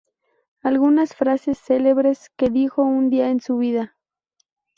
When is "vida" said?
3.57-3.95